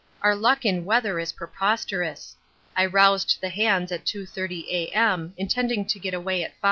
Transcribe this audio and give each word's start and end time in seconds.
Our 0.23 0.33
luck 0.35 0.65
in 0.65 0.83
weather 0.83 1.19
is 1.19 1.31
preposterous. 1.33 2.35
I 2.75 2.87
roused 2.87 3.37
the 3.39 3.49
hands 3.49 3.91
at 3.91 4.03
2.30 4.03 4.65
A.M., 4.67 5.35
intending 5.37 5.85
to 5.85 5.99
get 5.99 6.15
away 6.15 6.43
at 6.43 6.53
5. 6.53 6.57